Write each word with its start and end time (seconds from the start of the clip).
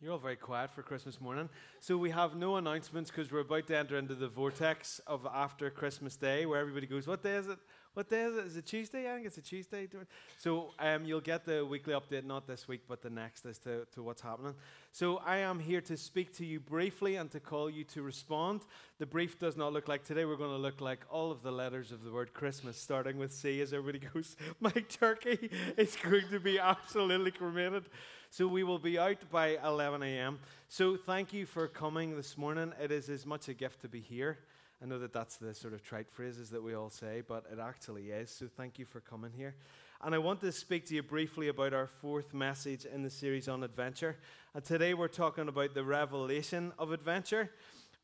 You're 0.00 0.12
all 0.12 0.18
very 0.18 0.36
quiet 0.36 0.70
for 0.72 0.82
Christmas 0.82 1.20
morning. 1.20 1.48
So 1.80 1.96
we 1.98 2.10
have 2.10 2.36
no 2.36 2.54
announcements 2.54 3.10
because 3.10 3.32
we're 3.32 3.40
about 3.40 3.66
to 3.66 3.76
enter 3.76 3.98
into 3.98 4.14
the 4.14 4.28
vortex 4.28 5.00
of 5.08 5.26
after 5.26 5.70
Christmas 5.70 6.14
Day 6.14 6.46
where 6.46 6.60
everybody 6.60 6.86
goes, 6.86 7.08
What 7.08 7.24
day 7.24 7.34
is 7.34 7.48
it? 7.48 7.58
What 7.94 8.08
day 8.08 8.22
is 8.22 8.36
it? 8.36 8.46
Is 8.46 8.56
it 8.56 8.64
Tuesday? 8.64 9.10
I 9.10 9.16
think 9.16 9.26
it's 9.26 9.38
a 9.38 9.42
Tuesday. 9.42 9.88
So 10.36 10.70
um, 10.78 11.04
you'll 11.04 11.20
get 11.20 11.44
the 11.44 11.66
weekly 11.66 11.94
update, 11.94 12.24
not 12.24 12.46
this 12.46 12.68
week, 12.68 12.82
but 12.86 13.02
the 13.02 13.10
next 13.10 13.44
as 13.44 13.58
to, 13.60 13.86
to 13.92 14.04
what's 14.04 14.22
happening. 14.22 14.54
So 14.92 15.20
I 15.26 15.38
am 15.38 15.58
here 15.58 15.80
to 15.80 15.96
speak 15.96 16.32
to 16.36 16.46
you 16.46 16.60
briefly 16.60 17.16
and 17.16 17.28
to 17.32 17.40
call 17.40 17.68
you 17.68 17.82
to 17.84 18.02
respond. 18.02 18.60
The 19.00 19.06
brief 19.06 19.40
does 19.40 19.56
not 19.56 19.72
look 19.72 19.88
like 19.88 20.04
today. 20.04 20.24
We're 20.24 20.36
going 20.36 20.54
to 20.54 20.62
look 20.62 20.80
like 20.80 21.00
all 21.10 21.32
of 21.32 21.42
the 21.42 21.50
letters 21.50 21.90
of 21.90 22.04
the 22.04 22.12
word 22.12 22.34
Christmas, 22.34 22.80
starting 22.80 23.18
with 23.18 23.32
C 23.32 23.60
as 23.62 23.72
everybody 23.72 24.06
goes, 24.14 24.36
My 24.60 24.70
turkey 24.70 25.50
is 25.76 25.96
going 25.96 26.28
to 26.30 26.38
be 26.38 26.60
absolutely 26.60 27.32
cremated. 27.32 27.86
So 28.30 28.46
we 28.46 28.62
will 28.62 28.78
be 28.78 28.98
out 28.98 29.16
by 29.32 29.56
11 29.64 30.02
a.m. 30.02 30.38
So 30.68 30.96
thank 30.96 31.32
you 31.32 31.46
for 31.46 31.66
coming 31.66 32.14
this 32.14 32.36
morning. 32.36 32.74
It 32.80 32.92
is 32.92 33.08
as 33.08 33.24
much 33.24 33.48
a 33.48 33.54
gift 33.54 33.80
to 33.80 33.88
be 33.88 34.00
here. 34.00 34.38
I 34.82 34.86
know 34.86 34.98
that 34.98 35.14
that's 35.14 35.36
the 35.36 35.54
sort 35.54 35.72
of 35.72 35.82
trite 35.82 36.10
phrases 36.10 36.50
that 36.50 36.62
we 36.62 36.74
all 36.74 36.90
say, 36.90 37.22
but 37.26 37.46
it 37.50 37.58
actually 37.58 38.10
is. 38.10 38.30
So 38.30 38.46
thank 38.54 38.78
you 38.78 38.84
for 38.84 39.00
coming 39.00 39.32
here. 39.34 39.54
And 40.02 40.14
I 40.14 40.18
want 40.18 40.42
to 40.42 40.52
speak 40.52 40.86
to 40.88 40.94
you 40.94 41.02
briefly 41.02 41.48
about 41.48 41.72
our 41.72 41.86
fourth 41.86 42.34
message 42.34 42.84
in 42.84 43.02
the 43.02 43.08
series 43.08 43.48
on 43.48 43.64
adventure. 43.64 44.18
And 44.54 44.62
today 44.62 44.92
we're 44.92 45.08
talking 45.08 45.48
about 45.48 45.72
the 45.72 45.82
revelation 45.82 46.72
of 46.78 46.92
adventure. 46.92 47.50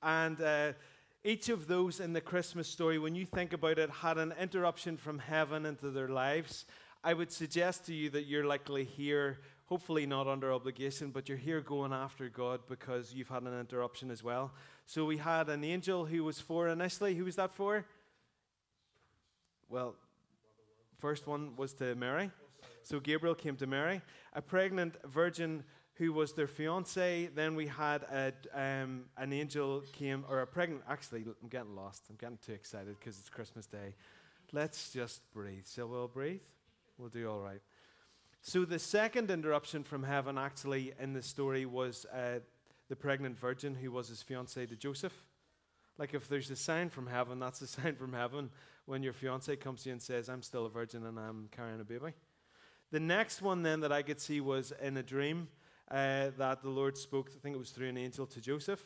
And 0.03 0.41
uh, 0.41 0.73
each 1.23 1.51
of 1.51 1.67
those 1.67 2.01
in 2.01 2.15
the 2.15 2.23
Christmas 2.23 2.67
story, 2.67 2.99
when 2.99 3.15
you 3.15 3.27
think 3.27 3.53
about 3.53 3.79
it, 3.79 3.91
had 3.91 4.17
an 4.17 4.33
interruption 4.41 4.97
from 4.97 5.19
heaven 5.19 5.67
into 5.67 5.91
their 5.91 6.09
lives. 6.09 6.65
I 7.05 7.13
would 7.13 7.31
suggest 7.31 7.85
to 7.87 7.95
you 7.95 8.09
that 8.11 8.25
you're 8.25 8.47
likely 8.47 8.85
here 8.85 9.39
hopefully 9.67 10.07
not 10.07 10.27
under 10.27 10.53
obligation, 10.53 11.11
but 11.11 11.29
you're 11.29 11.39
here 11.39 11.61
going 11.61 11.93
after 11.93 12.29
God 12.29 12.61
because 12.69 13.15
you've 13.15 13.29
had 13.29 13.43
an 13.43 13.59
interruption 13.59 14.11
as 14.11 14.23
well. 14.23 14.53
So 14.87 15.05
we 15.05 15.17
had 15.17 15.49
an 15.49 15.65
angel 15.65 16.05
who 16.05 16.25
was 16.25 16.41
for 16.41 16.69
initially. 16.69 17.15
Who 17.15 17.25
was 17.25 17.37
that 17.37 17.55
for? 17.55 17.85
Well, 19.69 19.95
first 20.99 21.27
one 21.27 21.57
was 21.57 21.73
to 21.75 21.95
Mary. 21.95 22.31
So 22.83 23.01
Gabriel 23.01 23.35
came 23.35 23.57
to 23.57 23.67
Mary, 23.67 24.03
a 24.35 24.43
pregnant 24.43 24.97
virgin 25.07 25.65
who 25.95 26.13
was 26.13 26.33
their 26.33 26.47
fiance. 26.47 27.31
Then 27.35 27.55
we 27.55 27.67
had 27.67 28.03
a, 28.03 28.33
um, 28.55 29.05
an 29.17 29.33
angel 29.33 29.83
came, 29.93 30.25
or 30.29 30.41
a 30.41 30.47
pregnant. 30.47 30.83
Actually, 30.89 31.25
I'm 31.43 31.49
getting 31.49 31.75
lost. 31.75 32.05
I'm 32.11 32.17
getting 32.17 32.39
too 32.45 32.53
excited 32.53 32.97
because 32.99 33.19
it's 33.19 33.31
Christmas 33.31 33.67
Day. 33.67 33.95
Let's 34.53 34.93
just 34.93 35.33
breathe. 35.33 35.65
So 35.65 35.87
we'll 35.87 36.09
breathe. 36.09 36.43
We'll 36.99 37.09
do 37.09 37.31
all 37.31 37.41
right. 37.41 37.61
So, 38.47 38.67
the 38.67 38.79
second 38.79 39.31
interruption 39.31 39.85
from 39.85 40.03
heaven, 40.03 40.37
actually, 40.37 40.93
in 41.01 41.15
the 41.15 41.23
story 41.23 41.65
was 41.65 42.05
uh, 42.13 42.41
the 42.91 42.95
pregnant 42.95 43.39
virgin 43.39 43.75
who 43.75 43.91
was 43.91 44.09
his 44.09 44.21
fiancee 44.21 44.67
to 44.67 44.77
Joseph. 44.77 45.15
Like, 45.97 46.13
if 46.13 46.29
there's 46.29 46.51
a 46.51 46.57
sign 46.57 46.91
from 46.91 47.07
heaven, 47.07 47.39
that's 47.39 47.63
a 47.63 47.67
sign 47.81 47.97
from 47.97 48.13
heaven 48.13 48.51
when 48.85 49.03
your 49.03 49.15
fiance 49.15 49.57
comes 49.57 49.85
to 49.85 49.89
you 49.89 49.95
and 49.95 50.03
says, 50.03 50.29
I'm 50.29 50.43
still 50.43 50.67
a 50.67 50.69
virgin 50.69 51.07
and 51.07 51.19
I'm 51.19 51.49
carrying 51.53 51.81
a 51.81 51.85
baby. 51.85 52.13
The 52.91 53.01
next 53.01 53.41
one, 53.41 53.63
then, 53.63 53.81
that 53.81 53.93
I 53.93 54.03
could 54.03 54.21
see 54.21 54.43
was 54.43 54.75
in 54.79 54.99
a 54.99 55.03
dream 55.03 55.49
uh, 55.91 56.29
that 56.37 56.61
the 56.61 56.69
Lord 56.69 56.99
spoke, 56.99 57.31
I 57.35 57.39
think 57.41 57.57
it 57.57 57.59
was 57.59 57.71
through 57.71 57.89
an 57.89 57.97
angel 57.97 58.27
to 58.27 58.43
Joseph. 58.43 58.85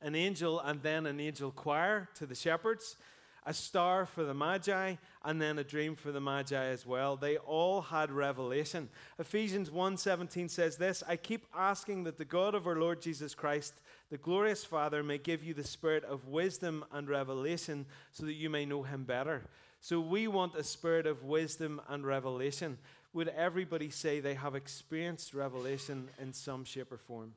An 0.00 0.14
angel 0.14 0.60
and 0.60 0.82
then 0.82 1.04
an 1.04 1.20
angel 1.20 1.50
choir 1.50 2.08
to 2.14 2.24
the 2.24 2.34
shepherds 2.34 2.96
a 3.46 3.54
star 3.54 4.04
for 4.04 4.24
the 4.24 4.34
Magi, 4.34 4.96
and 5.24 5.40
then 5.40 5.58
a 5.58 5.64
dream 5.64 5.94
for 5.94 6.10
the 6.10 6.20
Magi 6.20 6.64
as 6.64 6.84
well. 6.84 7.16
They 7.16 7.36
all 7.36 7.80
had 7.80 8.10
revelation. 8.10 8.88
Ephesians 9.20 9.70
1:17 9.70 10.50
says 10.50 10.76
this, 10.76 11.04
I 11.06 11.16
keep 11.16 11.46
asking 11.54 12.04
that 12.04 12.18
the 12.18 12.24
God 12.24 12.56
of 12.56 12.66
our 12.66 12.74
Lord 12.74 13.00
Jesus 13.00 13.36
Christ, 13.36 13.80
the 14.10 14.18
glorious 14.18 14.64
Father, 14.64 15.04
may 15.04 15.18
give 15.18 15.44
you 15.44 15.54
the 15.54 15.62
spirit 15.62 16.02
of 16.04 16.26
wisdom 16.26 16.84
and 16.92 17.08
revelation 17.08 17.86
so 18.10 18.26
that 18.26 18.34
you 18.34 18.50
may 18.50 18.66
know 18.66 18.82
him 18.82 19.04
better. 19.04 19.44
So 19.80 20.00
we 20.00 20.26
want 20.26 20.56
a 20.56 20.64
spirit 20.64 21.06
of 21.06 21.22
wisdom 21.22 21.80
and 21.88 22.04
revelation. 22.04 22.78
Would 23.12 23.28
everybody 23.28 23.90
say 23.90 24.18
they 24.18 24.34
have 24.34 24.56
experienced 24.56 25.32
revelation 25.32 26.08
in 26.20 26.32
some 26.32 26.64
shape 26.64 26.90
or 26.90 26.98
form? 26.98 27.34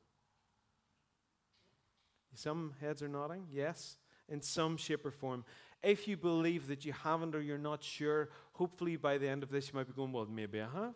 Some 2.34 2.74
heads 2.80 3.00
are 3.02 3.08
nodding. 3.08 3.46
Yes 3.52 3.96
in 4.30 4.40
some 4.40 4.76
shape 4.76 5.04
or 5.04 5.10
form. 5.10 5.44
If 5.82 6.06
you 6.06 6.16
believe 6.16 6.68
that 6.68 6.84
you 6.84 6.92
haven't 6.92 7.34
or 7.34 7.40
you're 7.40 7.58
not 7.58 7.82
sure, 7.82 8.28
hopefully 8.52 8.96
by 8.96 9.18
the 9.18 9.28
end 9.28 9.42
of 9.42 9.50
this 9.50 9.68
you 9.68 9.74
might 9.74 9.86
be 9.86 9.94
going, 9.94 10.12
well, 10.12 10.26
maybe 10.26 10.60
I 10.60 10.68
have. 10.68 10.94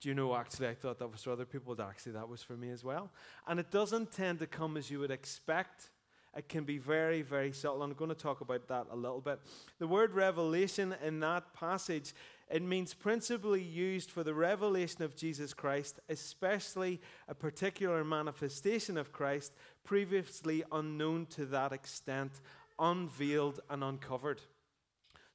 Do 0.00 0.08
you 0.08 0.14
know, 0.14 0.34
actually, 0.34 0.66
I 0.66 0.74
thought 0.74 0.98
that 0.98 1.12
was 1.12 1.22
for 1.22 1.30
other 1.30 1.44
people, 1.44 1.76
but 1.76 1.86
actually 1.86 2.12
that 2.12 2.28
was 2.28 2.42
for 2.42 2.56
me 2.56 2.70
as 2.70 2.82
well. 2.82 3.10
And 3.46 3.60
it 3.60 3.70
doesn't 3.70 4.10
tend 4.10 4.40
to 4.40 4.46
come 4.46 4.76
as 4.76 4.90
you 4.90 4.98
would 4.98 5.12
expect. 5.12 5.90
It 6.36 6.48
can 6.48 6.64
be 6.64 6.78
very, 6.78 7.22
very 7.22 7.52
subtle. 7.52 7.82
I'm 7.82 7.92
going 7.92 8.08
to 8.08 8.14
talk 8.16 8.40
about 8.40 8.66
that 8.68 8.86
a 8.90 8.96
little 8.96 9.20
bit. 9.20 9.38
The 9.78 9.86
word 9.86 10.12
revelation 10.12 10.96
in 11.04 11.20
that 11.20 11.52
passage, 11.52 12.14
it 12.50 12.62
means 12.62 12.94
principally 12.94 13.62
used 13.62 14.10
for 14.10 14.24
the 14.24 14.34
revelation 14.34 15.02
of 15.02 15.14
Jesus 15.14 15.52
Christ, 15.52 16.00
especially 16.08 17.00
a 17.28 17.34
particular 17.34 18.02
manifestation 18.02 18.96
of 18.96 19.12
Christ 19.12 19.52
previously 19.84 20.64
unknown 20.72 21.26
to 21.26 21.44
that 21.46 21.72
extent 21.72 22.40
unveiled 22.78 23.60
and 23.70 23.82
uncovered. 23.82 24.40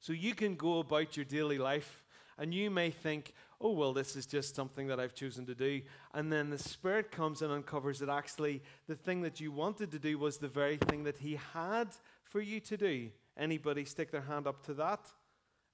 So 0.00 0.12
you 0.12 0.34
can 0.34 0.54
go 0.54 0.78
about 0.78 1.16
your 1.16 1.24
daily 1.24 1.58
life 1.58 2.04
and 2.38 2.54
you 2.54 2.70
may 2.70 2.90
think, 2.90 3.34
oh, 3.60 3.72
well, 3.72 3.92
this 3.92 4.14
is 4.14 4.26
just 4.26 4.54
something 4.54 4.86
that 4.86 5.00
I've 5.00 5.14
chosen 5.14 5.44
to 5.46 5.54
do. 5.54 5.82
And 6.14 6.32
then 6.32 6.50
the 6.50 6.58
Spirit 6.58 7.10
comes 7.10 7.42
and 7.42 7.52
uncovers 7.52 7.98
that 7.98 8.08
actually 8.08 8.62
the 8.86 8.94
thing 8.94 9.22
that 9.22 9.40
you 9.40 9.50
wanted 9.50 9.90
to 9.90 9.98
do 9.98 10.18
was 10.18 10.38
the 10.38 10.48
very 10.48 10.76
thing 10.76 11.04
that 11.04 11.18
He 11.18 11.38
had 11.52 11.88
for 12.22 12.40
you 12.40 12.60
to 12.60 12.76
do. 12.76 13.08
Anybody 13.36 13.84
stick 13.84 14.12
their 14.12 14.22
hand 14.22 14.46
up 14.46 14.64
to 14.66 14.74
that? 14.74 15.00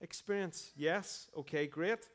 Experience? 0.00 0.72
Yes? 0.76 1.28
Okay, 1.36 1.66
great. 1.66 2.08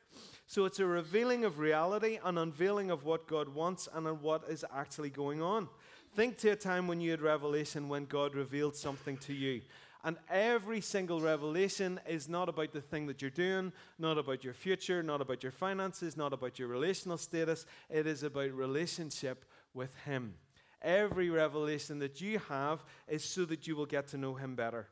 So 0.46 0.64
it's 0.64 0.80
a 0.80 0.86
revealing 0.86 1.44
of 1.44 1.58
reality, 1.58 2.18
an 2.24 2.38
unveiling 2.38 2.90
of 2.90 3.04
what 3.04 3.26
God 3.26 3.48
wants 3.48 3.88
and 3.92 4.20
what 4.20 4.44
is 4.48 4.64
actually 4.74 5.10
going 5.10 5.40
on. 5.42 5.68
Think 6.14 6.38
to 6.38 6.50
a 6.50 6.56
time 6.56 6.88
when 6.88 7.00
you 7.00 7.12
had 7.12 7.20
revelation 7.20 7.88
when 7.88 8.04
God 8.04 8.34
revealed 8.34 8.74
something 8.74 9.16
to 9.18 9.32
you. 9.32 9.60
And 10.02 10.16
every 10.30 10.80
single 10.80 11.20
revelation 11.20 12.00
is 12.08 12.28
not 12.28 12.48
about 12.48 12.72
the 12.72 12.80
thing 12.80 13.06
that 13.06 13.20
you're 13.20 13.30
doing, 13.30 13.72
not 13.98 14.18
about 14.18 14.42
your 14.42 14.54
future, 14.54 15.02
not 15.02 15.20
about 15.20 15.42
your 15.42 15.52
finances, 15.52 16.16
not 16.16 16.32
about 16.32 16.58
your 16.58 16.68
relational 16.68 17.18
status. 17.18 17.66
It 17.90 18.06
is 18.06 18.22
about 18.22 18.52
relationship 18.52 19.44
with 19.74 19.94
Him. 20.06 20.34
Every 20.82 21.28
revelation 21.28 21.98
that 21.98 22.20
you 22.20 22.40
have 22.48 22.82
is 23.06 23.22
so 23.22 23.44
that 23.44 23.66
you 23.66 23.76
will 23.76 23.86
get 23.86 24.08
to 24.08 24.16
know 24.16 24.34
Him 24.34 24.54
better. 24.54 24.88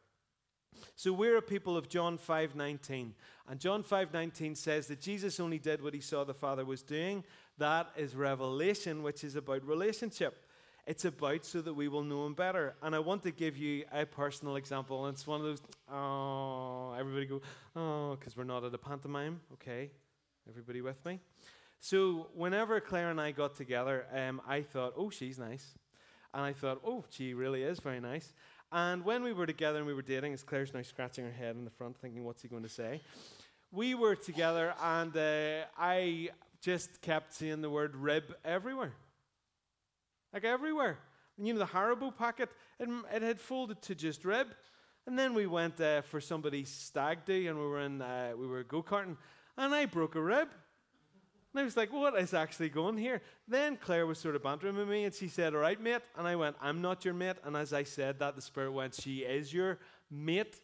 So 0.95 1.13
we're 1.13 1.39
a 1.39 1.43
people 1.43 1.77
of 1.77 1.89
John 1.89 2.19
5:19. 2.19 3.15
And 3.49 3.59
John 3.59 3.83
5:19 3.83 4.55
says 4.55 4.87
that 4.89 5.01
Jesus 5.01 5.41
only 5.41 5.59
did 5.59 5.83
what 5.83 5.95
he 5.95 6.01
saw 6.01 6.23
the 6.25 6.35
Father 6.35 6.65
was 6.65 6.83
doing. 6.83 7.25
That 7.57 7.91
is 7.97 8.15
revelation, 8.15 9.03
which 9.03 9.25
is 9.25 9.35
about 9.35 9.67
relationship. 9.67 10.45
It's 10.89 11.05
about 11.05 11.45
so 11.45 11.61
that 11.61 11.75
we 11.75 11.87
will 11.89 12.03
know 12.03 12.25
Him 12.25 12.33
better. 12.33 12.75
And 12.83 12.95
I 12.95 12.99
want 12.99 13.23
to 13.25 13.31
give 13.31 13.59
you 13.59 13.85
a 13.93 14.07
personal 14.07 14.57
example. 14.57 15.05
And 15.05 15.15
it's 15.15 15.27
one 15.27 15.39
of 15.39 15.47
those, 15.47 15.61
oh, 15.93 16.95
everybody 16.99 17.27
go, 17.27 17.43
oh, 17.77 18.17
because 18.17 18.39
we're 18.39 18.45
not 18.45 18.65
at 18.65 18.73
a 18.73 18.79
pantomime. 18.79 19.39
Okay, 19.53 19.91
everybody 20.49 20.81
with 20.81 21.05
me? 21.05 21.21
So 21.79 22.29
whenever 22.35 22.81
Claire 22.81 23.11
and 23.11 23.21
I 23.21 23.33
got 23.33 23.55
together, 23.55 24.07
um, 24.15 24.41
I 24.49 24.63
thought, 24.63 24.95
oh, 24.97 25.11
she's 25.11 25.39
nice. 25.39 25.75
And 26.33 26.43
I 26.43 26.55
thought, 26.55 26.81
oh, 26.83 27.05
she 27.11 27.35
really 27.35 27.65
is 27.65 27.81
very 27.81 28.01
nice. 28.01 28.33
And 28.73 29.05
when 29.05 29.23
we 29.23 29.35
were 29.35 29.47
together 29.47 29.77
and 29.77 29.87
we 29.87 29.93
were 29.93 30.01
dating, 30.01 30.33
as 30.33 30.43
Claire's 30.43 30.73
now 30.73 30.81
scratching 30.81 31.27
her 31.27 31.31
head 31.31 31.55
in 31.55 31.67
the 31.67 31.71
front, 31.71 31.99
thinking, 32.01 32.25
what's 32.25 32.41
he 32.41 32.49
going 32.49 32.63
to 32.63 32.69
say? 32.71 33.03
We 33.71 33.95
were 33.95 34.15
together, 34.15 34.73
and 34.83 35.15
uh, 35.15 35.67
I 35.79 36.31
just 36.63 37.03
kept 37.03 37.35
seeing 37.35 37.61
the 37.61 37.69
word 37.69 37.95
rib 37.95 38.35
everywhere. 38.43 38.95
Like 40.33 40.45
everywhere. 40.45 40.99
And 41.37 41.47
you 41.47 41.53
know, 41.55 41.61
the 41.61 41.67
Haribo 41.67 42.17
packet, 42.17 42.51
it, 42.79 42.89
it 43.13 43.23
had 43.23 43.41
folded 43.41 43.81
to 43.83 43.95
just 43.95 44.25
rib. 44.25 44.49
And 45.07 45.19
then 45.19 45.33
we 45.33 45.47
went 45.47 45.81
uh, 45.81 46.03
for 46.03 46.21
somebody's 46.21 46.69
stag 46.69 47.25
do, 47.25 47.49
and 47.49 47.59
we 47.59 47.67
were 47.67 47.81
in, 47.81 48.03
uh, 48.03 48.33
we 48.37 48.47
were 48.47 48.63
go 48.63 48.83
karting, 48.83 49.17
and 49.57 49.75
I 49.75 49.87
broke 49.87 50.17
a 50.17 50.21
rib. 50.21 50.49
And 51.53 51.61
I 51.61 51.65
was 51.65 51.79
like, 51.79 51.91
what 51.91 52.15
is 52.21 52.35
actually 52.35 52.69
going 52.69 52.99
here? 52.99 53.23
Then 53.47 53.79
Claire 53.79 54.07
was 54.07 54.19
sort 54.19 54.37
of 54.37 54.43
bantering 54.43 54.77
with 54.77 54.89
me, 54.89 55.05
and 55.05 55.15
she 55.15 55.29
said, 55.29 55.55
all 55.55 55.61
right, 55.61 55.81
mate. 55.81 56.03
And 56.17 56.29
I 56.29 56.37
went, 56.37 56.57
I'm 56.61 56.83
not 56.83 57.07
your 57.07 57.15
mate. 57.15 57.37
And 57.43 57.57
as 57.57 57.73
I 57.73 57.85
said 57.85 58.19
that, 58.19 58.37
the 58.37 58.43
Spirit 58.43 58.73
went, 58.73 58.95
she 58.95 59.21
is 59.21 59.53
your 59.53 59.79
mate. 60.11 60.61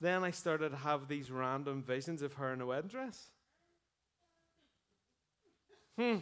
then 0.00 0.24
I 0.24 0.30
started 0.30 0.70
to 0.70 0.76
have 0.76 1.06
these 1.06 1.30
random 1.30 1.82
visions 1.82 2.22
of 2.22 2.32
her 2.34 2.52
in 2.52 2.62
a 2.62 2.66
wedding 2.66 2.88
dress. 2.88 3.26
Hmm. 5.98 6.16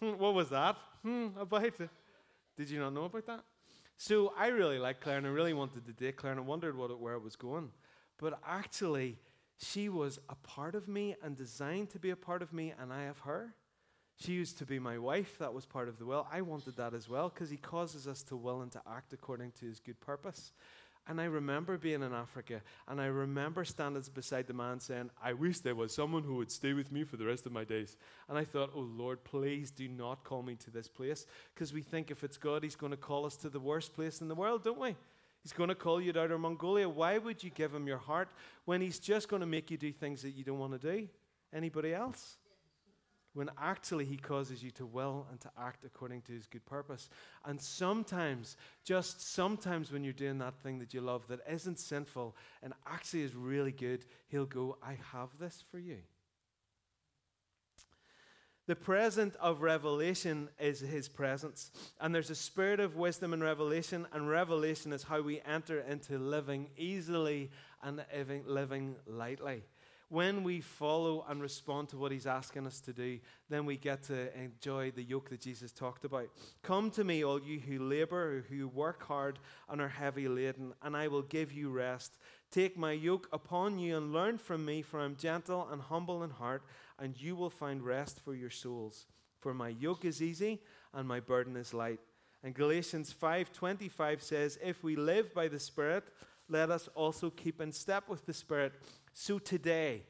hmm. 0.00 0.18
What 0.18 0.34
was 0.34 0.48
that? 0.48 0.76
Hmm. 1.02 1.28
About 1.38 1.64
it. 1.64 1.90
Did 2.56 2.70
you 2.70 2.80
not 2.80 2.92
know 2.92 3.04
about 3.04 3.26
that? 3.26 3.44
So 3.96 4.32
I 4.38 4.48
really 4.48 4.78
liked 4.78 5.00
Claire 5.00 5.18
and 5.18 5.26
I 5.26 5.30
really 5.30 5.54
wanted 5.54 5.86
to 5.86 5.92
date 5.92 6.16
Claire 6.16 6.32
and 6.32 6.40
I 6.40 6.44
wondered 6.44 6.76
what 6.76 6.90
it, 6.90 6.98
where 6.98 7.14
it 7.14 7.22
was 7.22 7.36
going. 7.36 7.70
But 8.18 8.38
actually, 8.46 9.16
she 9.58 9.88
was 9.88 10.18
a 10.28 10.34
part 10.36 10.74
of 10.74 10.88
me 10.88 11.16
and 11.22 11.36
designed 11.36 11.90
to 11.90 11.98
be 11.98 12.10
a 12.10 12.16
part 12.16 12.42
of 12.42 12.52
me, 12.52 12.72
and 12.80 12.92
I 12.92 13.04
have 13.04 13.18
her. 13.20 13.54
She 14.16 14.32
used 14.32 14.58
to 14.58 14.66
be 14.66 14.78
my 14.78 14.98
wife. 14.98 15.38
That 15.38 15.54
was 15.54 15.66
part 15.66 15.88
of 15.88 15.98
the 15.98 16.06
will. 16.06 16.26
I 16.32 16.40
wanted 16.40 16.76
that 16.76 16.94
as 16.94 17.08
well 17.08 17.28
because 17.28 17.50
he 17.50 17.56
causes 17.56 18.08
us 18.08 18.22
to 18.24 18.36
will 18.36 18.62
and 18.62 18.72
to 18.72 18.82
act 18.90 19.12
according 19.12 19.52
to 19.60 19.66
his 19.66 19.78
good 19.78 20.00
purpose. 20.00 20.52
And 21.08 21.22
I 21.22 21.24
remember 21.24 21.78
being 21.78 22.02
in 22.02 22.12
Africa, 22.12 22.60
and 22.86 23.00
I 23.00 23.06
remember 23.06 23.64
standing 23.64 24.02
beside 24.12 24.46
the 24.46 24.52
man 24.52 24.78
saying, 24.78 25.10
I 25.24 25.32
wish 25.32 25.60
there 25.60 25.74
was 25.74 25.94
someone 25.94 26.22
who 26.22 26.36
would 26.36 26.52
stay 26.52 26.74
with 26.74 26.92
me 26.92 27.02
for 27.02 27.16
the 27.16 27.24
rest 27.24 27.46
of 27.46 27.52
my 27.52 27.64
days. 27.64 27.96
And 28.28 28.36
I 28.36 28.44
thought, 28.44 28.72
oh 28.74 28.80
Lord, 28.80 29.24
please 29.24 29.70
do 29.70 29.88
not 29.88 30.22
call 30.22 30.42
me 30.42 30.54
to 30.56 30.70
this 30.70 30.86
place. 30.86 31.24
Because 31.54 31.72
we 31.72 31.80
think 31.80 32.10
if 32.10 32.24
it's 32.24 32.36
God, 32.36 32.62
He's 32.62 32.76
going 32.76 32.90
to 32.90 32.98
call 32.98 33.24
us 33.24 33.36
to 33.36 33.48
the 33.48 33.58
worst 33.58 33.94
place 33.94 34.20
in 34.20 34.28
the 34.28 34.34
world, 34.34 34.64
don't 34.64 34.78
we? 34.78 34.96
He's 35.42 35.54
going 35.54 35.70
to 35.70 35.74
call 35.74 35.98
you 35.98 36.12
to 36.12 36.20
outer 36.20 36.36
Mongolia. 36.36 36.86
Why 36.86 37.16
would 37.16 37.42
you 37.42 37.48
give 37.48 37.74
Him 37.74 37.86
your 37.86 37.96
heart 37.98 38.28
when 38.66 38.82
He's 38.82 38.98
just 38.98 39.30
going 39.30 39.40
to 39.40 39.46
make 39.46 39.70
you 39.70 39.78
do 39.78 39.92
things 39.92 40.20
that 40.22 40.32
you 40.32 40.44
don't 40.44 40.58
want 40.58 40.78
to 40.78 40.96
do? 40.96 41.08
Anybody 41.54 41.94
else? 41.94 42.36
When 43.34 43.50
actually 43.60 44.04
He 44.04 44.16
causes 44.16 44.62
you 44.62 44.70
to 44.72 44.86
will 44.86 45.26
and 45.30 45.40
to 45.40 45.50
act 45.58 45.84
according 45.84 46.22
to 46.22 46.32
His 46.32 46.46
good 46.46 46.64
purpose. 46.66 47.08
And 47.44 47.60
sometimes, 47.60 48.56
just 48.84 49.34
sometimes, 49.34 49.92
when 49.92 50.04
you're 50.04 50.12
doing 50.12 50.38
that 50.38 50.60
thing 50.62 50.78
that 50.78 50.94
you 50.94 51.00
love 51.00 51.26
that 51.28 51.40
isn't 51.50 51.78
sinful 51.78 52.36
and 52.62 52.72
actually 52.86 53.22
is 53.22 53.34
really 53.34 53.72
good, 53.72 54.04
He'll 54.28 54.46
go, 54.46 54.78
I 54.82 54.98
have 55.12 55.30
this 55.38 55.64
for 55.70 55.78
you. 55.78 55.98
The 58.68 58.76
present 58.76 59.34
of 59.36 59.62
revelation 59.62 60.50
is 60.60 60.80
his 60.80 61.08
presence. 61.08 61.70
And 62.02 62.14
there's 62.14 62.28
a 62.28 62.34
spirit 62.34 62.80
of 62.80 62.96
wisdom 62.96 63.32
and 63.32 63.42
revelation, 63.42 64.06
and 64.12 64.28
revelation 64.28 64.92
is 64.92 65.04
how 65.04 65.22
we 65.22 65.40
enter 65.40 65.80
into 65.80 66.18
living 66.18 66.68
easily 66.76 67.50
and 67.82 68.04
living 68.46 68.96
lightly 69.06 69.62
when 70.08 70.42
we 70.42 70.60
follow 70.60 71.24
and 71.28 71.42
respond 71.42 71.90
to 71.90 71.98
what 71.98 72.12
he's 72.12 72.26
asking 72.26 72.66
us 72.66 72.80
to 72.80 72.92
do, 72.92 73.18
then 73.48 73.66
we 73.66 73.76
get 73.76 74.02
to 74.04 74.34
enjoy 74.38 74.90
the 74.90 75.02
yoke 75.02 75.28
that 75.30 75.40
Jesus 75.40 75.70
talked 75.70 76.04
about. 76.04 76.28
Come 76.62 76.90
to 76.92 77.04
me, 77.04 77.24
all 77.24 77.40
you 77.40 77.60
who 77.60 77.78
labor, 77.78 78.44
who 78.48 78.68
work 78.68 79.02
hard 79.04 79.38
and 79.68 79.80
are 79.80 79.88
heavy 79.88 80.28
laden, 80.28 80.72
and 80.82 80.96
I 80.96 81.08
will 81.08 81.22
give 81.22 81.52
you 81.52 81.70
rest. 81.70 82.16
Take 82.50 82.78
my 82.78 82.92
yoke 82.92 83.28
upon 83.32 83.78
you 83.78 83.96
and 83.96 84.12
learn 84.12 84.38
from 84.38 84.64
me, 84.64 84.80
for 84.80 85.00
I'm 85.00 85.16
gentle 85.16 85.68
and 85.70 85.82
humble 85.82 86.22
in 86.22 86.30
heart, 86.30 86.62
and 86.98 87.20
you 87.20 87.36
will 87.36 87.50
find 87.50 87.82
rest 87.82 88.20
for 88.20 88.34
your 88.34 88.50
souls. 88.50 89.06
For 89.40 89.52
my 89.52 89.68
yoke 89.68 90.04
is 90.04 90.22
easy 90.22 90.62
and 90.92 91.06
my 91.06 91.20
burden 91.20 91.56
is 91.56 91.74
light. 91.74 92.00
And 92.42 92.54
Galatians 92.54 93.12
5:25 93.12 94.22
says, 94.22 94.58
"If 94.62 94.82
we 94.82 94.96
live 94.96 95.34
by 95.34 95.48
the 95.48 95.60
Spirit, 95.60 96.04
let 96.48 96.70
us 96.70 96.88
also 96.88 97.30
keep 97.30 97.60
in 97.60 97.72
step 97.72 98.08
with 98.08 98.26
the 98.26 98.32
Spirit." 98.32 98.72
So 99.20 99.40
today, 99.40 100.04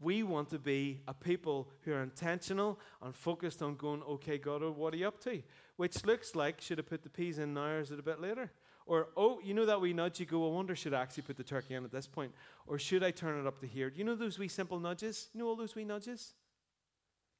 we 0.00 0.24
want 0.24 0.50
to 0.50 0.58
be 0.58 1.00
a 1.06 1.14
people 1.14 1.68
who 1.84 1.92
are 1.92 2.02
intentional 2.02 2.80
and 3.00 3.14
focused 3.14 3.62
on 3.62 3.76
going, 3.76 4.02
okay, 4.02 4.36
God, 4.36 4.64
oh, 4.64 4.72
what 4.72 4.92
are 4.92 4.96
you 4.96 5.06
up 5.06 5.22
to? 5.22 5.40
Which 5.76 6.04
looks 6.04 6.34
like, 6.34 6.60
should 6.60 6.80
I 6.80 6.82
put 6.82 7.04
the 7.04 7.08
peas 7.08 7.38
in 7.38 7.54
now 7.54 7.66
or 7.66 7.78
is 7.78 7.92
it 7.92 8.00
a 8.00 8.02
bit 8.02 8.20
later? 8.20 8.50
Or, 8.84 9.10
oh, 9.16 9.38
you 9.44 9.54
know 9.54 9.64
that 9.64 9.80
wee 9.80 9.92
nudge, 9.92 10.18
you 10.18 10.26
go, 10.26 10.44
I 10.44 10.52
wonder, 10.52 10.74
should 10.74 10.92
I 10.92 11.00
actually 11.00 11.22
put 11.22 11.36
the 11.36 11.44
turkey 11.44 11.74
in 11.74 11.84
at 11.84 11.92
this 11.92 12.08
point? 12.08 12.32
Or 12.66 12.80
should 12.80 13.04
I 13.04 13.12
turn 13.12 13.38
it 13.38 13.46
up 13.46 13.60
to 13.60 13.68
here? 13.68 13.90
Do 13.90 13.98
you 14.00 14.04
know 14.04 14.16
those 14.16 14.40
wee 14.40 14.48
simple 14.48 14.80
nudges? 14.80 15.28
You 15.32 15.38
know 15.38 15.46
all 15.46 15.54
those 15.54 15.76
wee 15.76 15.84
nudges? 15.84 16.34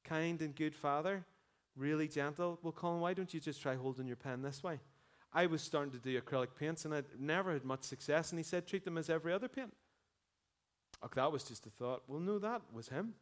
Kind 0.05 0.41
and 0.41 0.55
good 0.55 0.73
father, 0.73 1.25
really 1.75 2.07
gentle. 2.07 2.59
Well, 2.63 2.71
Colin, 2.71 3.01
why 3.01 3.13
don't 3.13 3.33
you 3.33 3.41
just 3.41 3.61
try 3.61 3.75
holding 3.75 4.07
your 4.07 4.15
pen 4.15 4.41
this 4.41 4.63
way? 4.63 4.79
I 5.33 5.47
was 5.47 5.61
starting 5.61 5.91
to 5.91 5.99
do 5.99 6.21
acrylic 6.21 6.55
paints 6.57 6.85
and 6.85 6.95
I'd 6.95 7.19
never 7.19 7.51
had 7.51 7.65
much 7.65 7.83
success, 7.83 8.31
and 8.31 8.39
he 8.39 8.43
said, 8.43 8.65
treat 8.65 8.85
them 8.85 8.97
as 8.97 9.09
every 9.09 9.33
other 9.33 9.49
paint. 9.49 9.73
Oh, 11.01 11.09
that 11.15 11.31
was 11.31 11.43
just 11.43 11.65
a 11.65 11.69
thought. 11.69 12.03
Well, 12.07 12.19
no, 12.19 12.39
that 12.39 12.61
was 12.73 12.89
him. 12.89 13.13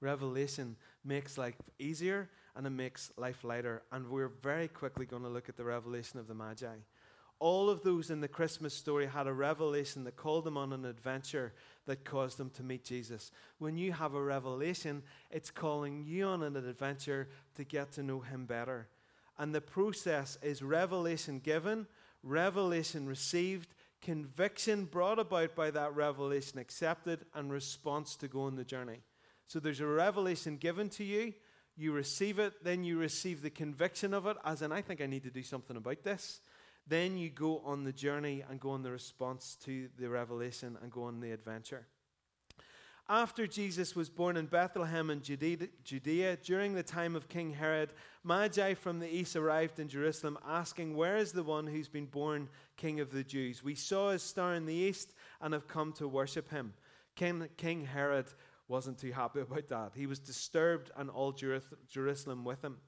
Revelation 0.00 0.76
makes 1.04 1.38
life 1.38 1.54
easier 1.78 2.28
and 2.56 2.66
it 2.66 2.70
makes 2.70 3.12
life 3.16 3.44
lighter. 3.44 3.82
And 3.92 4.10
we're 4.10 4.32
very 4.42 4.68
quickly 4.68 5.06
going 5.06 5.22
to 5.22 5.28
look 5.28 5.48
at 5.48 5.56
the 5.56 5.64
revelation 5.64 6.18
of 6.18 6.26
the 6.26 6.34
Magi. 6.34 6.76
All 7.38 7.70
of 7.70 7.82
those 7.82 8.10
in 8.10 8.20
the 8.20 8.28
Christmas 8.28 8.72
story 8.72 9.06
had 9.06 9.26
a 9.26 9.32
revelation 9.32 10.04
that 10.04 10.16
called 10.16 10.44
them 10.44 10.56
on 10.56 10.72
an 10.72 10.84
adventure 10.84 11.52
that 11.86 12.04
caused 12.04 12.38
them 12.38 12.50
to 12.50 12.62
meet 12.62 12.84
Jesus. 12.84 13.32
When 13.58 13.76
you 13.76 13.92
have 13.92 14.14
a 14.14 14.22
revelation, 14.22 15.02
it's 15.30 15.50
calling 15.50 16.04
you 16.04 16.26
on 16.26 16.42
an 16.44 16.56
adventure 16.56 17.28
to 17.56 17.64
get 17.64 17.90
to 17.92 18.02
know 18.04 18.20
Him 18.20 18.46
better. 18.46 18.86
And 19.38 19.52
the 19.52 19.60
process 19.60 20.38
is 20.40 20.62
revelation 20.62 21.40
given, 21.40 21.88
revelation 22.22 23.06
received, 23.06 23.74
conviction 24.02 24.84
brought 24.84 25.18
about 25.18 25.54
by 25.54 25.70
that 25.70 25.94
revelation 25.94 26.58
accepted, 26.58 27.24
and 27.34 27.50
response 27.52 28.16
to 28.16 28.28
go 28.28 28.42
on 28.42 28.56
the 28.56 28.64
journey. 28.64 29.00
So 29.46 29.60
there's 29.60 29.80
a 29.80 29.86
revelation 29.86 30.56
given 30.56 30.88
to 30.90 31.04
you, 31.04 31.32
you 31.76 31.92
receive 31.92 32.38
it, 32.38 32.62
then 32.62 32.84
you 32.84 32.98
receive 32.98 33.40
the 33.40 33.50
conviction 33.50 34.12
of 34.12 34.26
it, 34.26 34.36
as 34.44 34.60
in, 34.60 34.72
I 34.72 34.82
think 34.82 35.00
I 35.00 35.06
need 35.06 35.22
to 35.22 35.30
do 35.30 35.42
something 35.42 35.76
about 35.76 36.02
this. 36.02 36.40
Then 36.86 37.16
you 37.16 37.30
go 37.30 37.60
on 37.64 37.84
the 37.84 37.92
journey 37.92 38.42
and 38.48 38.60
go 38.60 38.70
on 38.70 38.82
the 38.82 38.90
response 38.90 39.56
to 39.64 39.88
the 39.98 40.08
revelation 40.08 40.76
and 40.82 40.90
go 40.90 41.04
on 41.04 41.20
the 41.20 41.30
adventure. 41.30 41.86
After 43.12 43.46
Jesus 43.46 43.94
was 43.94 44.08
born 44.08 44.38
in 44.38 44.46
Bethlehem 44.46 45.10
in 45.10 45.20
Judea, 45.20 46.36
during 46.38 46.72
the 46.72 46.82
time 46.82 47.14
of 47.14 47.28
King 47.28 47.52
Herod, 47.52 47.92
Magi 48.24 48.72
from 48.72 49.00
the 49.00 49.14
east 49.14 49.36
arrived 49.36 49.78
in 49.78 49.88
Jerusalem 49.88 50.38
asking, 50.48 50.96
Where 50.96 51.18
is 51.18 51.32
the 51.32 51.42
one 51.42 51.66
who's 51.66 51.90
been 51.90 52.06
born 52.06 52.48
King 52.78 53.00
of 53.00 53.12
the 53.12 53.22
Jews? 53.22 53.62
We 53.62 53.74
saw 53.74 54.12
his 54.12 54.22
star 54.22 54.54
in 54.54 54.64
the 54.64 54.72
east 54.72 55.12
and 55.42 55.52
have 55.52 55.68
come 55.68 55.92
to 55.98 56.08
worship 56.08 56.48
him. 56.48 56.72
King, 57.14 57.48
King 57.58 57.84
Herod 57.84 58.32
wasn't 58.66 58.96
too 58.96 59.12
happy 59.12 59.40
about 59.42 59.68
that. 59.68 59.92
He 59.94 60.06
was 60.06 60.18
disturbed, 60.18 60.90
and 60.96 61.10
all 61.10 61.32
Jerusalem 61.32 62.46
with 62.46 62.64
him. 62.64 62.78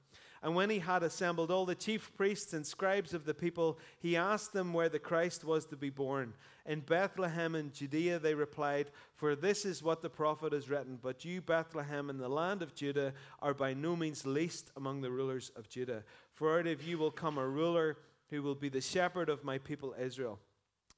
And 0.43 0.55
when 0.55 0.69
he 0.69 0.79
had 0.79 1.03
assembled 1.03 1.49
all 1.49 1.65
the 1.65 1.75
chief 1.75 2.11
priests 2.15 2.53
and 2.53 2.65
scribes 2.65 3.13
of 3.13 3.25
the 3.25 3.33
people, 3.33 3.79
he 3.99 4.15
asked 4.15 4.53
them 4.53 4.73
where 4.73 4.89
the 4.89 4.99
Christ 4.99 5.43
was 5.43 5.65
to 5.67 5.75
be 5.75 5.89
born. 5.89 6.33
In 6.65 6.81
Bethlehem 6.81 7.55
in 7.55 7.71
Judea, 7.71 8.19
they 8.19 8.33
replied, 8.33 8.91
For 9.15 9.35
this 9.35 9.65
is 9.65 9.83
what 9.83 10.01
the 10.01 10.09
prophet 10.09 10.53
has 10.53 10.69
written. 10.69 10.99
But 11.01 11.25
you, 11.25 11.41
Bethlehem, 11.41 12.09
in 12.09 12.17
the 12.17 12.29
land 12.29 12.61
of 12.61 12.75
Judah, 12.75 13.13
are 13.39 13.53
by 13.53 13.73
no 13.73 13.95
means 13.95 14.25
least 14.25 14.71
among 14.75 15.01
the 15.01 15.11
rulers 15.11 15.51
of 15.55 15.69
Judah. 15.69 16.03
For 16.33 16.59
out 16.59 16.67
of 16.67 16.83
you 16.83 16.97
will 16.97 17.11
come 17.11 17.37
a 17.37 17.47
ruler 17.47 17.97
who 18.29 18.41
will 18.41 18.55
be 18.55 18.69
the 18.69 18.81
shepherd 18.81 19.29
of 19.29 19.43
my 19.43 19.57
people 19.57 19.95
Israel. 19.99 20.39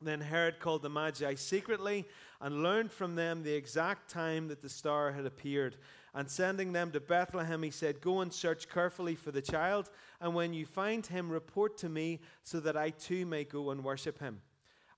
Then 0.02 0.22
Herod 0.22 0.60
called 0.60 0.84
the 0.84 0.90
Magi 0.90 1.34
secretly 1.36 2.06
and 2.40 2.62
learned 2.62 2.92
from 2.92 3.16
them 3.16 3.44
the 3.44 3.54
exact 3.54 4.10
time 4.10 4.48
that 4.50 4.62
the 4.62 4.70
star 4.70 5.12
had 5.12 5.26
appeared. 5.26 5.76
And 6.18 6.28
sending 6.28 6.74
them 6.74 6.90
to 6.94 7.00
Bethlehem, 7.00 7.62
he 7.62 7.70
said, 7.70 8.02
Go 8.02 8.22
and 8.22 8.34
search 8.34 8.68
carefully 8.68 9.14
for 9.14 9.30
the 9.30 9.40
child, 9.40 9.92
and 10.20 10.34
when 10.34 10.52
you 10.52 10.66
find 10.66 11.06
him, 11.06 11.30
report 11.30 11.78
to 11.78 11.90
me, 11.90 12.22
so 12.42 12.60
that 12.62 12.76
I 12.76 12.90
too 12.90 13.28
may 13.28 13.44
go 13.44 13.70
and 13.70 13.84
worship 13.84 14.18
him. 14.18 14.42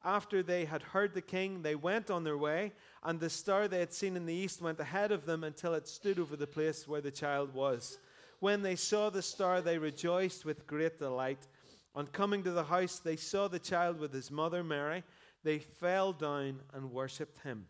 After 0.06 0.42
they 0.42 0.64
had 0.64 0.82
heard 0.82 1.14
the 1.14 1.22
king, 1.22 1.62
they 1.62 1.76
went 1.76 2.10
on 2.10 2.24
their 2.24 2.38
way, 2.38 2.72
and 3.04 3.20
the 3.20 3.30
star 3.30 3.68
they 3.68 3.82
had 3.82 3.92
seen 3.92 4.16
in 4.16 4.26
the 4.26 4.34
east 4.34 4.62
went 4.62 4.80
ahead 4.80 5.12
of 5.12 5.26
them 5.26 5.44
until 5.44 5.74
it 5.74 5.90
stood 5.90 6.20
over 6.20 6.38
the 6.38 6.48
place 6.48 6.88
where 6.88 7.02
the 7.02 7.12
child 7.12 7.54
was. 7.54 8.00
When 8.40 8.62
they 8.62 8.78
saw 8.78 9.10
the 9.10 9.22
star, 9.22 9.60
they 9.60 9.78
rejoiced 9.78 10.46
with 10.46 10.66
great 10.66 11.00
delight. 11.00 11.48
On 11.96 12.08
coming 12.08 12.44
to 12.44 12.52
the 12.52 12.64
house, 12.64 13.00
they 13.00 13.18
saw 13.18 13.50
the 13.50 13.60
child 13.60 14.00
with 14.00 14.14
his 14.14 14.32
mother 14.32 14.64
Mary. 14.64 15.04
They 15.44 15.60
fell 15.60 16.14
down 16.14 16.62
and 16.74 16.94
worshipped 16.94 17.40
him. 17.40 17.68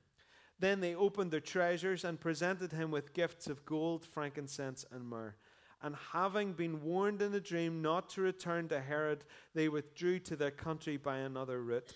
Then 0.59 0.81
they 0.81 0.95
opened 0.95 1.31
their 1.31 1.39
treasures 1.39 2.03
and 2.03 2.19
presented 2.19 2.73
him 2.73 2.91
with 2.91 3.13
gifts 3.13 3.47
of 3.47 3.65
gold, 3.65 4.05
frankincense, 4.05 4.85
and 4.91 5.07
myrrh. 5.07 5.35
And 5.81 5.95
having 6.11 6.51
been 6.51 6.83
warned 6.83 7.21
in 7.21 7.33
a 7.33 7.39
dream 7.39 7.81
not 7.81 8.09
to 8.11 8.21
return 8.21 8.67
to 8.67 8.81
Herod, 8.81 9.23
they 9.55 9.69
withdrew 9.69 10.19
to 10.19 10.35
their 10.35 10.51
country 10.51 10.97
by 10.97 11.19
another 11.19 11.61
route. 11.61 11.93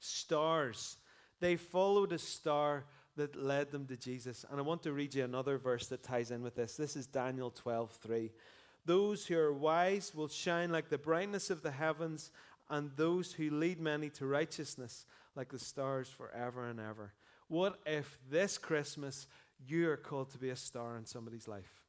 Stars. 0.00 0.96
They 1.38 1.54
followed 1.54 2.12
a 2.12 2.18
star 2.18 2.84
that 3.16 3.36
led 3.36 3.70
them 3.70 3.86
to 3.86 3.96
Jesus. 3.96 4.44
And 4.50 4.58
I 4.58 4.62
want 4.62 4.82
to 4.82 4.92
read 4.92 5.14
you 5.14 5.24
another 5.24 5.56
verse 5.56 5.86
that 5.88 6.02
ties 6.02 6.32
in 6.32 6.42
with 6.42 6.56
this. 6.56 6.76
This 6.76 6.96
is 6.96 7.06
Daniel 7.06 7.50
12 7.50 7.92
3. 7.92 8.32
Those 8.84 9.26
who 9.26 9.38
are 9.38 9.52
wise 9.52 10.12
will 10.14 10.28
shine 10.28 10.70
like 10.70 10.88
the 10.88 10.98
brightness 10.98 11.50
of 11.50 11.62
the 11.62 11.70
heavens, 11.70 12.30
and 12.68 12.90
those 12.96 13.32
who 13.32 13.50
lead 13.50 13.80
many 13.80 14.10
to 14.10 14.26
righteousness 14.26 15.06
like 15.36 15.50
the 15.50 15.58
stars 15.58 16.08
forever 16.08 16.68
and 16.68 16.80
ever. 16.80 17.12
What 17.48 17.78
if 17.86 18.18
this 18.30 18.58
Christmas 18.58 19.26
you 19.66 19.90
are 19.90 19.96
called 19.96 20.30
to 20.30 20.38
be 20.38 20.50
a 20.50 20.56
star 20.56 20.96
in 20.96 21.06
somebody's 21.06 21.46
life? 21.46 21.82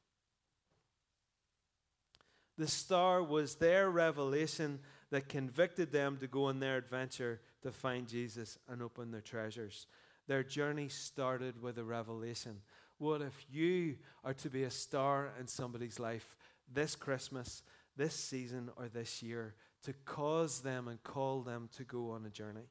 The 2.58 2.68
star 2.68 3.22
was 3.22 3.56
their 3.56 3.90
revelation 3.90 4.80
that 5.12 5.30
convicted 5.30 5.92
them 5.92 6.18
to 6.18 6.28
go 6.28 6.46
on 6.46 6.60
their 6.60 6.78
adventure 6.78 7.40
to 7.62 7.72
find 7.72 8.08
Jesus 8.08 8.58
and 8.68 8.82
open 8.82 9.12
their 9.12 9.22
treasures. 9.22 9.86
Their 10.28 10.44
journey 10.44 10.90
started 10.90 11.62
with 11.62 11.78
a 11.78 11.84
revelation. 11.84 12.62
What 12.98 13.22
if 13.22 13.46
you 13.50 13.98
are 14.24 14.34
to 14.36 14.50
be 14.50 14.64
a 14.64 14.72
star 14.72 15.32
in 15.40 15.48
somebody's 15.48 16.00
life 16.00 16.36
this 16.72 16.96
Christmas, 16.96 17.62
this 17.96 18.16
season, 18.16 18.70
or 18.76 18.88
this 18.90 19.22
year 19.22 19.54
to 19.84 19.94
cause 20.06 20.62
them 20.62 20.88
and 20.88 21.02
call 21.04 21.42
them 21.42 21.70
to 21.78 21.84
go 21.84 22.12
on 22.12 22.26
a 22.26 22.30
journey? 22.30 22.70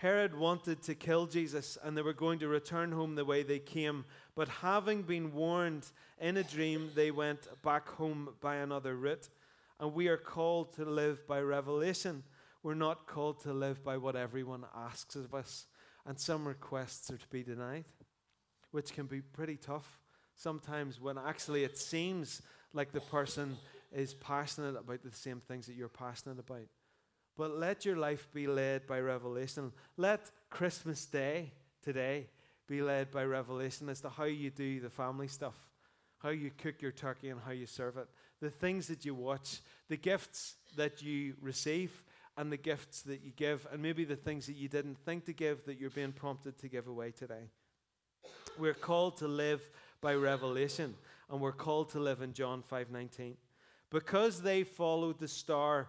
Herod 0.00 0.34
wanted 0.34 0.80
to 0.84 0.94
kill 0.94 1.26
Jesus 1.26 1.76
and 1.82 1.94
they 1.94 2.00
were 2.00 2.14
going 2.14 2.38
to 2.38 2.48
return 2.48 2.90
home 2.90 3.16
the 3.16 3.24
way 3.26 3.42
they 3.42 3.58
came. 3.58 4.06
But 4.34 4.48
having 4.48 5.02
been 5.02 5.34
warned 5.34 5.84
in 6.18 6.38
a 6.38 6.42
dream, 6.42 6.90
they 6.94 7.10
went 7.10 7.46
back 7.62 7.86
home 7.86 8.30
by 8.40 8.56
another 8.56 8.96
route. 8.96 9.28
And 9.78 9.92
we 9.92 10.08
are 10.08 10.16
called 10.16 10.72
to 10.76 10.86
live 10.86 11.26
by 11.26 11.42
revelation. 11.42 12.22
We're 12.62 12.72
not 12.72 13.06
called 13.06 13.42
to 13.42 13.52
live 13.52 13.84
by 13.84 13.98
what 13.98 14.16
everyone 14.16 14.64
asks 14.74 15.16
of 15.16 15.34
us. 15.34 15.66
And 16.06 16.18
some 16.18 16.48
requests 16.48 17.10
are 17.10 17.18
to 17.18 17.28
be 17.28 17.42
denied, 17.42 17.84
which 18.70 18.94
can 18.94 19.04
be 19.04 19.20
pretty 19.20 19.56
tough 19.56 19.98
sometimes 20.34 20.98
when 20.98 21.18
actually 21.18 21.64
it 21.64 21.76
seems 21.76 22.40
like 22.72 22.92
the 22.92 23.02
person 23.02 23.58
is 23.92 24.14
passionate 24.14 24.76
about 24.76 25.02
the 25.02 25.10
same 25.10 25.42
things 25.46 25.66
that 25.66 25.74
you're 25.74 25.90
passionate 25.90 26.38
about. 26.38 26.68
But 27.40 27.56
let 27.56 27.86
your 27.86 27.96
life 27.96 28.28
be 28.34 28.46
led 28.46 28.86
by 28.86 29.00
revelation. 29.00 29.72
Let 29.96 30.30
Christmas 30.50 31.06
Day 31.06 31.52
today 31.82 32.26
be 32.68 32.82
led 32.82 33.10
by 33.10 33.24
revelation 33.24 33.88
as 33.88 34.02
to 34.02 34.10
how 34.10 34.24
you 34.24 34.50
do 34.50 34.78
the 34.78 34.90
family 34.90 35.26
stuff, 35.26 35.54
how 36.18 36.28
you 36.28 36.50
cook 36.58 36.82
your 36.82 36.92
turkey 36.92 37.30
and 37.30 37.40
how 37.40 37.52
you 37.52 37.64
serve 37.64 37.96
it, 37.96 38.08
the 38.42 38.50
things 38.50 38.88
that 38.88 39.06
you 39.06 39.14
watch, 39.14 39.62
the 39.88 39.96
gifts 39.96 40.56
that 40.76 41.00
you 41.00 41.32
receive 41.40 42.02
and 42.36 42.52
the 42.52 42.58
gifts 42.58 43.00
that 43.04 43.24
you 43.24 43.32
give, 43.34 43.66
and 43.72 43.80
maybe 43.80 44.04
the 44.04 44.16
things 44.16 44.44
that 44.44 44.56
you 44.56 44.68
didn't 44.68 44.98
think 45.06 45.24
to 45.24 45.32
give 45.32 45.64
that 45.64 45.80
you're 45.80 45.88
being 45.88 46.12
prompted 46.12 46.58
to 46.58 46.68
give 46.68 46.88
away 46.88 47.10
today. 47.10 47.48
We're 48.58 48.74
called 48.74 49.16
to 49.16 49.28
live 49.28 49.62
by 50.02 50.14
revelation, 50.14 50.94
and 51.30 51.40
we're 51.40 51.52
called 51.52 51.88
to 51.92 52.00
live 52.00 52.20
in 52.20 52.34
John 52.34 52.62
5:19. 52.62 53.38
Because 53.88 54.42
they 54.42 54.62
followed 54.62 55.18
the 55.18 55.26
star 55.26 55.88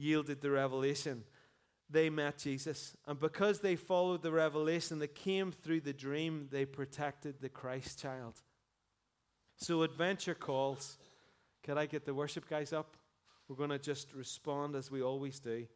yielded 0.00 0.40
the 0.40 0.50
revelation, 0.50 1.22
they 1.88 2.08
met 2.08 2.38
Jesus. 2.38 2.96
And 3.06 3.18
because 3.18 3.60
they 3.60 3.76
followed 3.76 4.22
the 4.22 4.32
revelation 4.32 4.98
that 5.00 5.14
came 5.14 5.52
through 5.52 5.80
the 5.80 5.92
dream, 5.92 6.48
they 6.50 6.64
protected 6.64 7.40
the 7.40 7.48
Christ 7.48 8.00
child. 8.00 8.34
So, 9.56 9.82
adventure 9.82 10.34
calls. 10.34 10.96
Can 11.62 11.76
I 11.76 11.86
get 11.86 12.06
the 12.06 12.14
worship 12.14 12.48
guys 12.48 12.72
up? 12.72 12.96
We're 13.46 13.56
going 13.56 13.70
to 13.70 13.78
just 13.78 14.14
respond 14.14 14.74
as 14.74 14.90
we 14.90 15.02
always 15.02 15.38
do. 15.40 15.66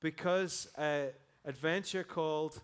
Because 0.00 0.66
uh, 0.76 1.06
adventure 1.44 2.02
called, 2.02 2.60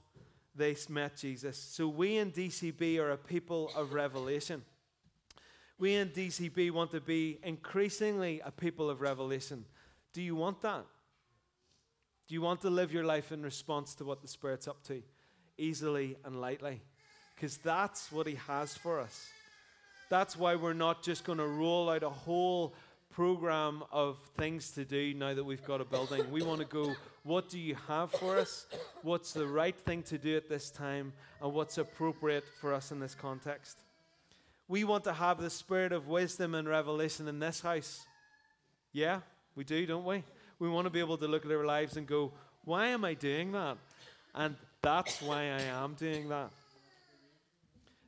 they 0.56 0.74
met 0.88 1.16
Jesus. 1.16 1.56
So, 1.56 1.86
we 1.86 2.16
in 2.16 2.32
DCB 2.32 2.98
are 2.98 3.12
a 3.12 3.16
people 3.16 3.70
of 3.76 3.92
revelation. 3.92 4.64
We 5.78 5.94
in 5.94 6.08
DCB 6.08 6.72
want 6.72 6.90
to 6.90 7.00
be 7.00 7.38
increasingly 7.42 8.40
a 8.44 8.50
people 8.50 8.90
of 8.90 9.00
revelation. 9.00 9.64
Do 10.12 10.22
you 10.22 10.34
want 10.34 10.60
that? 10.62 10.84
Do 12.28 12.34
you 12.34 12.42
want 12.42 12.60
to 12.62 12.70
live 12.70 12.92
your 12.92 13.04
life 13.04 13.32
in 13.32 13.42
response 13.42 13.94
to 13.96 14.04
what 14.04 14.22
the 14.22 14.28
Spirit's 14.28 14.68
up 14.68 14.82
to? 14.84 15.02
Easily 15.58 16.16
and 16.24 16.40
lightly. 16.40 16.80
Because 17.34 17.56
that's 17.58 18.12
what 18.12 18.26
He 18.26 18.36
has 18.46 18.76
for 18.76 19.00
us. 19.00 19.28
That's 20.08 20.36
why 20.36 20.56
we're 20.56 20.72
not 20.72 21.02
just 21.02 21.24
going 21.24 21.38
to 21.38 21.46
roll 21.46 21.90
out 21.90 22.02
a 22.02 22.10
whole 22.10 22.74
program 23.10 23.82
of 23.90 24.18
things 24.36 24.70
to 24.72 24.84
do 24.84 25.14
now 25.14 25.34
that 25.34 25.44
we've 25.44 25.64
got 25.64 25.80
a 25.80 25.84
building. 25.84 26.30
We 26.30 26.42
want 26.42 26.60
to 26.60 26.66
go, 26.66 26.94
what 27.24 27.48
do 27.48 27.58
you 27.58 27.76
have 27.88 28.12
for 28.12 28.38
us? 28.38 28.66
What's 29.02 29.32
the 29.32 29.46
right 29.46 29.76
thing 29.76 30.02
to 30.04 30.18
do 30.18 30.36
at 30.36 30.48
this 30.48 30.70
time? 30.70 31.12
And 31.42 31.52
what's 31.52 31.78
appropriate 31.78 32.44
for 32.60 32.72
us 32.72 32.92
in 32.92 33.00
this 33.00 33.14
context? 33.14 33.78
We 34.68 34.84
want 34.84 35.04
to 35.04 35.12
have 35.12 35.40
the 35.40 35.50
spirit 35.50 35.92
of 35.92 36.06
wisdom 36.06 36.54
and 36.54 36.68
revelation 36.68 37.26
in 37.26 37.40
this 37.40 37.60
house. 37.60 38.06
Yeah? 38.92 39.20
We 39.60 39.64
do, 39.64 39.84
don't 39.84 40.06
we? 40.06 40.24
We 40.58 40.70
want 40.70 40.86
to 40.86 40.90
be 40.90 41.00
able 41.00 41.18
to 41.18 41.28
look 41.28 41.44
at 41.44 41.52
our 41.52 41.66
lives 41.66 41.98
and 41.98 42.06
go, 42.06 42.32
why 42.64 42.86
am 42.86 43.04
I 43.04 43.12
doing 43.12 43.52
that? 43.52 43.76
And 44.34 44.56
that's 44.80 45.20
why 45.20 45.42
I 45.42 45.60
am 45.60 45.92
doing 45.92 46.30
that. 46.30 46.48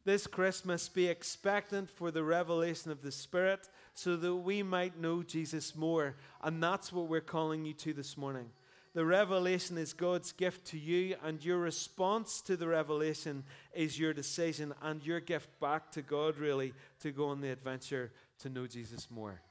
This 0.07 0.27
Christmas, 0.27 0.89
be 0.89 1.09
expectant 1.09 1.91
for 1.91 2.11
the 2.11 2.25
revelation 2.25 2.91
of 2.91 3.03
the 3.03 3.13
Spirit 3.13 3.69
so 3.93 4.17
that 4.17 4.35
we 4.35 4.63
might 4.63 4.99
know 4.99 5.23
Jesus 5.23 5.77
more. 5.77 6.15
And 6.43 6.63
that's 6.63 6.91
what 6.91 7.09
we're 7.09 7.21
calling 7.21 7.67
you 7.67 7.75
to 7.75 7.93
this 7.93 8.17
morning. 8.17 8.49
The 8.95 9.05
revelation 9.05 9.77
is 9.77 9.93
God's 9.93 10.33
gift 10.33 10.69
to 10.69 10.79
you, 10.79 11.17
and 11.23 11.45
your 11.45 11.59
response 11.59 12.41
to 12.47 12.57
the 12.57 12.69
revelation 12.69 13.45
is 13.75 13.99
your 13.99 14.15
decision 14.15 14.73
and 14.81 15.05
your 15.05 15.21
gift 15.21 15.51
back 15.61 15.91
to 15.93 16.01
God, 16.01 16.39
really, 16.39 16.73
to 17.01 17.13
go 17.13 17.29
on 17.29 17.43
the 17.43 17.51
adventure 17.51 18.11
to 18.39 18.49
know 18.49 18.67
Jesus 18.67 19.11
more. 19.11 19.43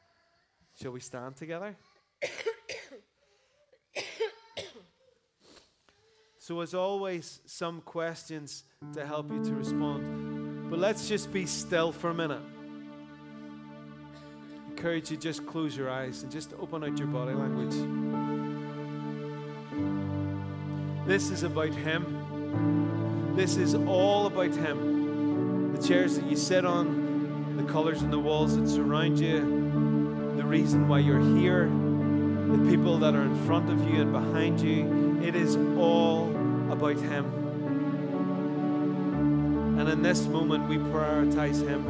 Shall 0.82 0.94
we 0.94 1.00
stand 1.00 1.36
together? 1.36 1.76
So, 6.40 6.62
as 6.62 6.74
always, 6.74 7.40
some 7.46 7.82
questions 7.82 8.64
to 8.94 9.06
help 9.06 9.32
you 9.32 9.44
to 9.44 9.54
respond. 9.54 10.70
But 10.70 10.80
let's 10.80 11.08
just 11.08 11.32
be 11.32 11.46
still 11.46 11.92
for 11.92 12.10
a 12.10 12.14
minute. 12.14 12.42
I 14.66 14.70
encourage 14.70 15.12
you 15.12 15.18
just 15.18 15.46
close 15.46 15.76
your 15.76 15.90
eyes 15.90 16.24
and 16.24 16.32
just 16.32 16.54
open 16.60 16.84
out 16.84 16.98
your 16.98 17.08
body 17.08 17.34
language. 17.34 17.76
This 21.06 21.30
is 21.30 21.44
about 21.44 21.74
Him. 21.74 23.34
This 23.36 23.58
is 23.58 23.76
all 23.76 24.28
about 24.28 24.54
Him. 24.54 25.74
The 25.74 25.82
chairs 25.88 26.16
that 26.18 26.26
you 26.26 26.36
sit 26.36 26.64
on, 26.66 27.58
the 27.58 27.64
colors 27.64 28.02
on 28.04 28.12
the 28.12 28.20
walls 28.20 28.56
that 28.56 28.68
surround 28.68 29.20
you, 29.20 29.40
the 30.38 30.44
reason 30.44 30.88
why 30.88 31.00
you're 31.00 31.20
here, 31.38 31.70
the 32.52 32.70
people 32.70 32.98
that 32.98 33.16
are 33.16 33.24
in 33.24 33.36
front 33.46 33.70
of 33.70 33.90
you 33.90 34.02
and 34.02 34.12
behind 34.12 34.60
you. 34.60 35.22
It 35.24 35.36
is 35.36 35.56
all 35.78 36.30
about 36.70 36.98
Him. 36.98 37.26
And 39.80 39.88
in 39.88 40.02
this 40.02 40.26
moment, 40.28 40.68
we 40.68 40.76
prioritize 40.78 41.66
Him. 41.66 41.86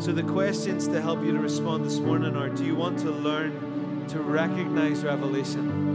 So, 0.00 0.10
the 0.10 0.24
questions 0.24 0.88
to 0.88 1.00
help 1.00 1.22
you 1.22 1.30
to 1.32 1.38
respond 1.38 1.84
this 1.84 2.00
morning 2.00 2.34
are 2.34 2.48
Do 2.48 2.64
you 2.64 2.74
want 2.74 2.98
to 3.00 3.10
learn 3.12 4.06
to 4.08 4.18
recognize 4.18 5.04
revelation? 5.04 5.90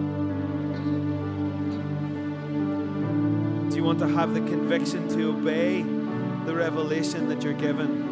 Do 3.69 3.75
you 3.75 3.83
want 3.83 3.99
to 3.99 4.07
have 4.07 4.33
the 4.33 4.39
conviction 4.39 5.09
to 5.09 5.31
obey 5.31 5.81
the 6.45 6.55
revelation 6.55 7.27
that 7.27 7.43
you're 7.43 7.51
given? 7.51 8.06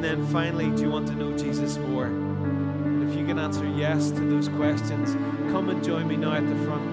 And 0.00 0.08
then 0.08 0.24
finally, 0.28 0.70
do 0.70 0.80
you 0.80 0.88
want 0.88 1.08
to 1.08 1.14
know 1.14 1.36
Jesus 1.36 1.76
more? 1.76 2.06
And 2.06 3.06
if 3.06 3.14
you 3.18 3.26
can 3.26 3.38
answer 3.38 3.68
yes 3.68 4.10
to 4.12 4.20
those 4.20 4.48
questions, 4.48 5.12
come 5.52 5.68
and 5.68 5.84
join 5.84 6.08
me 6.08 6.16
now 6.16 6.32
at 6.32 6.48
the 6.48 6.56
front. 6.64 6.90